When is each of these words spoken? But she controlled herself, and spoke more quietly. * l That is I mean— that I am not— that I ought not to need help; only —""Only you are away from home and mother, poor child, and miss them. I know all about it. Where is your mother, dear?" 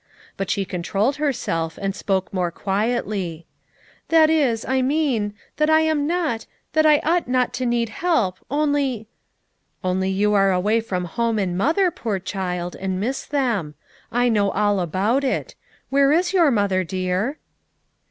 But 0.35 0.49
she 0.49 0.65
controlled 0.65 1.17
herself, 1.17 1.77
and 1.79 1.95
spoke 1.95 2.33
more 2.33 2.49
quietly. 2.49 3.45
* 3.69 3.69
l 3.69 4.05
That 4.07 4.29
is 4.31 4.65
I 4.65 4.81
mean— 4.81 5.35
that 5.57 5.69
I 5.69 5.81
am 5.81 6.07
not— 6.07 6.47
that 6.73 6.87
I 6.87 6.97
ought 7.05 7.27
not 7.27 7.53
to 7.59 7.67
need 7.67 7.89
help; 7.89 8.39
only 8.49 9.05
—""Only 9.83 10.09
you 10.09 10.33
are 10.33 10.51
away 10.51 10.81
from 10.81 11.05
home 11.05 11.37
and 11.37 11.55
mother, 11.55 11.91
poor 11.91 12.17
child, 12.17 12.75
and 12.77 12.99
miss 12.99 13.25
them. 13.27 13.75
I 14.11 14.27
know 14.27 14.49
all 14.49 14.79
about 14.79 15.23
it. 15.23 15.53
Where 15.91 16.11
is 16.11 16.33
your 16.33 16.49
mother, 16.49 16.83
dear?" 16.83 17.37